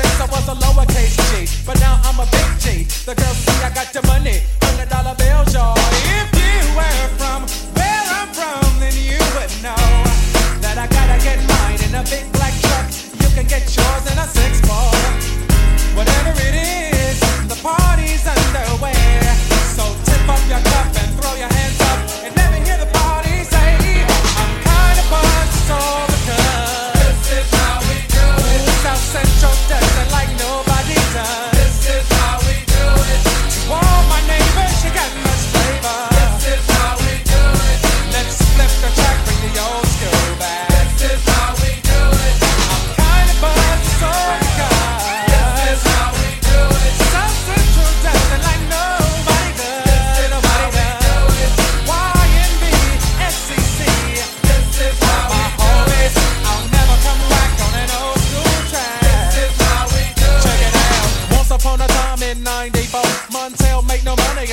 Since 0.00 0.20
I 0.20 0.26
was 0.32 0.48
a 0.48 0.54
lowercase 0.54 1.14
G, 1.30 1.64
but 1.66 1.78
now 1.78 2.00
I'm 2.04 2.18
a 2.18 2.24
big 2.30 2.58
G. 2.58 2.84
The 3.04 3.14
girls 3.14 3.36
see 3.36 3.62
I 3.62 3.68
got 3.68 3.92
the 3.92 4.00
money. 4.06 4.59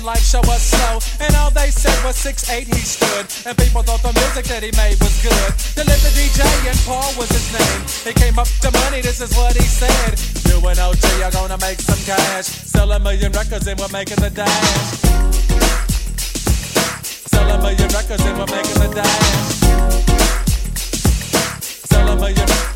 and 0.00 0.06
life 0.06 0.24
show 0.24 0.40
us 0.48 0.72
slow. 0.72 0.96
And 1.20 1.36
all 1.36 1.50
they 1.50 1.70
said 1.70 1.92
was 2.04 2.16
six 2.16 2.48
eight 2.48 2.66
he 2.66 2.80
stood. 2.80 3.28
And 3.44 3.56
people 3.58 3.82
thought 3.82 4.00
the 4.00 4.12
music 4.16 4.48
that 4.48 4.64
he 4.64 4.72
made 4.80 4.96
was 5.04 5.12
good. 5.20 5.52
They 5.76 5.84
lived 5.84 6.08
DJ 6.16 6.40
and 6.64 6.78
Paul 6.88 7.12
was 7.20 7.28
his 7.28 7.52
name. 7.52 7.80
He 8.08 8.12
came 8.16 8.38
up 8.38 8.48
to 8.64 8.72
money, 8.72 9.00
this 9.04 9.20
is 9.20 9.36
what 9.36 9.52
he 9.54 9.62
said. 9.62 10.16
You 10.48 10.56
and 10.66 10.78
OG 10.80 11.04
are 11.22 11.30
gonna 11.30 11.58
make 11.60 11.80
some 11.80 12.00
cash. 12.08 12.46
Sell 12.46 12.90
a 12.92 12.98
million 12.98 13.32
records 13.32 13.66
and 13.66 13.78
we're 13.78 13.92
making 13.92 14.16
the 14.16 14.30
dash. 14.30 14.88
Sell 17.28 17.48
a 17.50 17.58
million 17.60 17.88
records 17.92 18.24
and 18.24 18.38
we're 18.38 18.52
making 18.56 18.78
the 18.80 18.88
dash. 18.96 19.60
Sell 21.92 22.08
a 22.08 22.16
million 22.16 22.69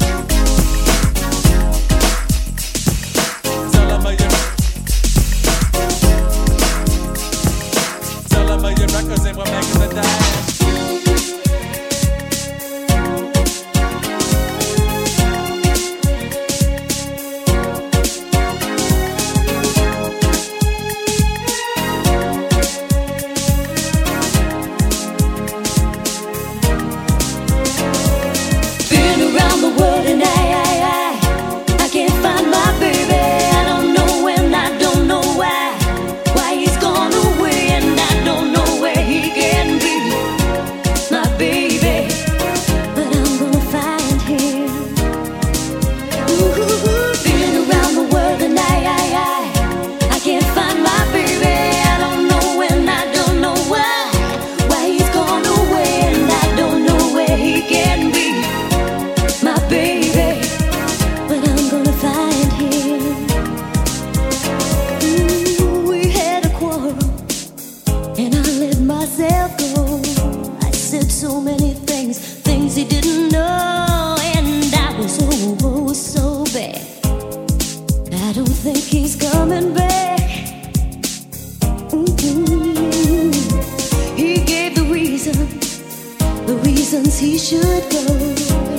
he 87.25 87.39
should 87.39 87.91
go, 87.91 88.05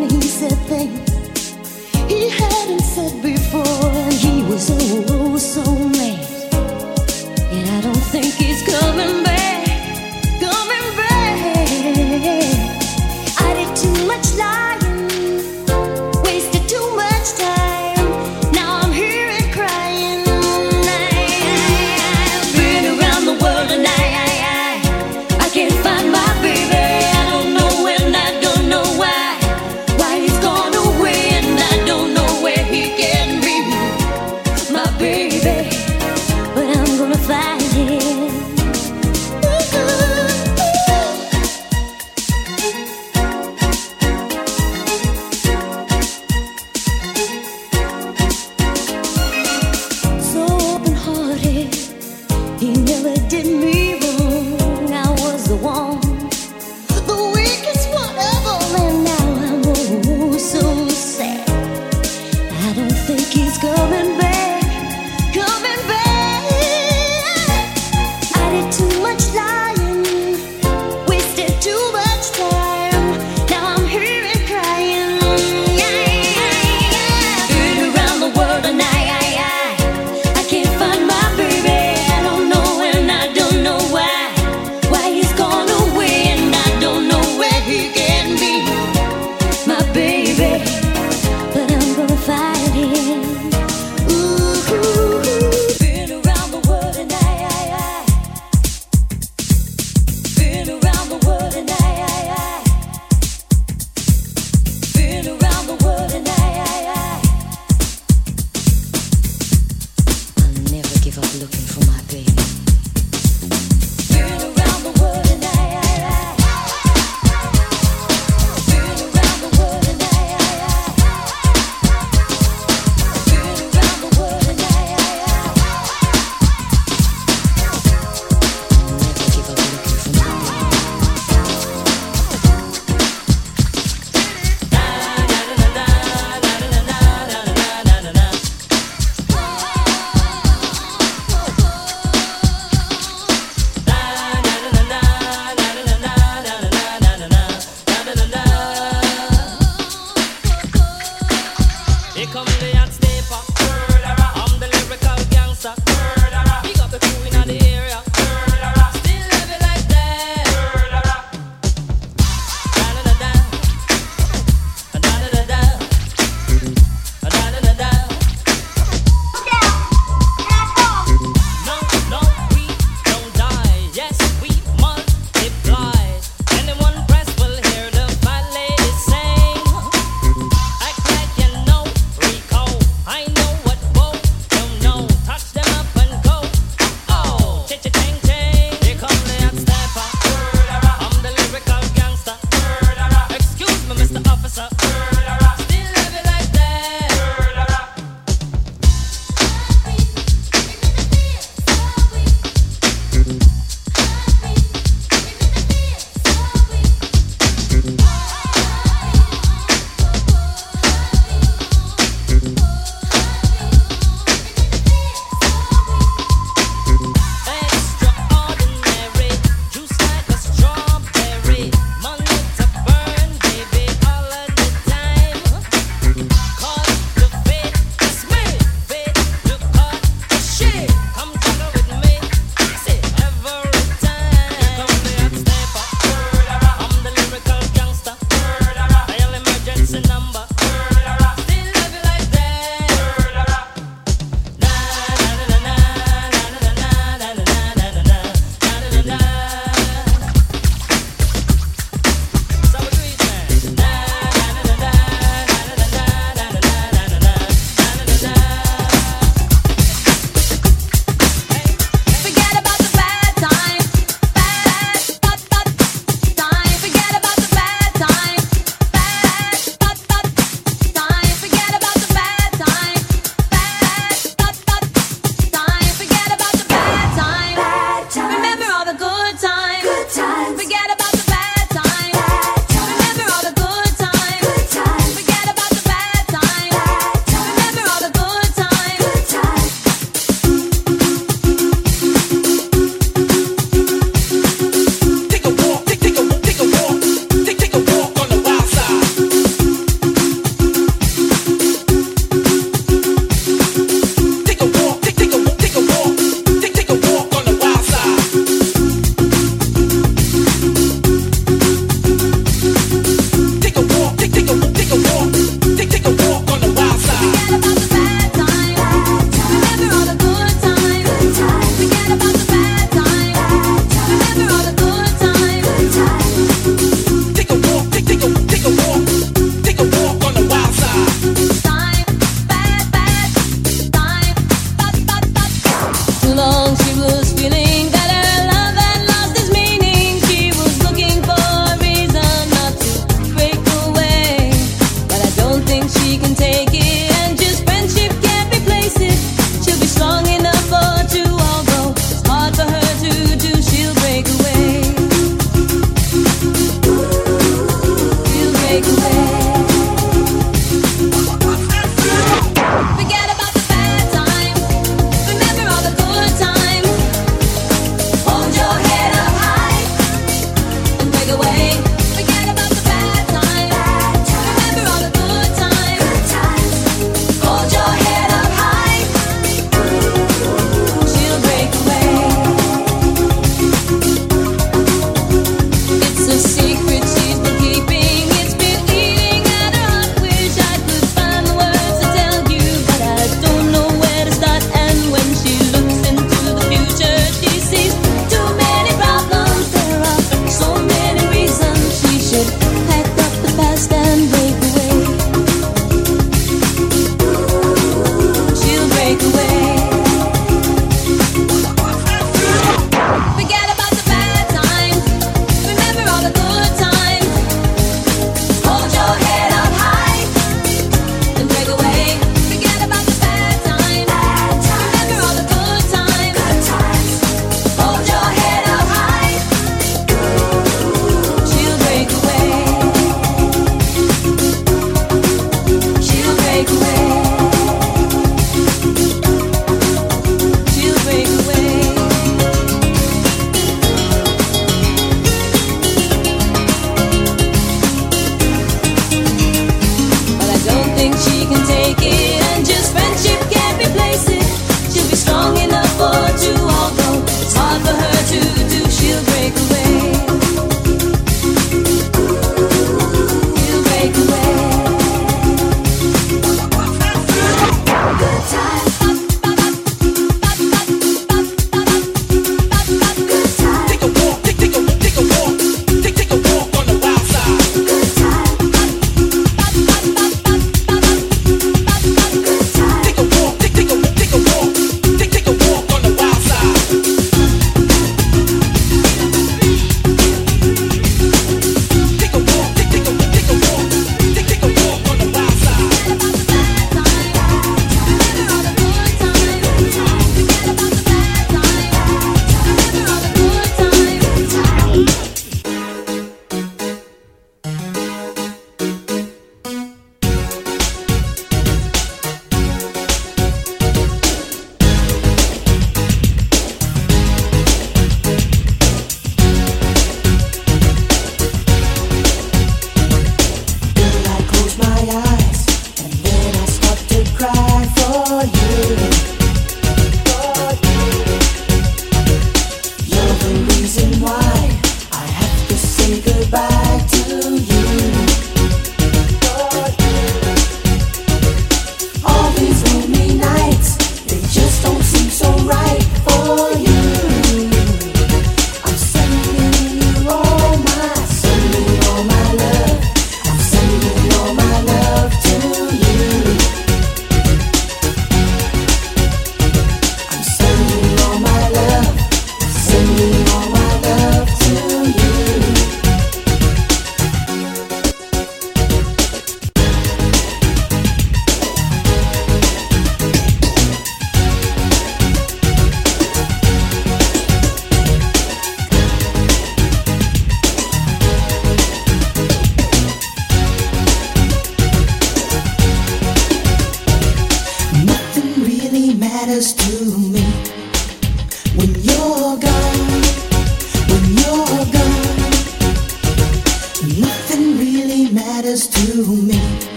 and 0.00 0.10
he 0.10 0.22
said 0.22 0.56
things 0.66 1.52
he 2.08 2.30
hadn't 2.30 2.80
said 2.80 3.22
before. 3.22 3.99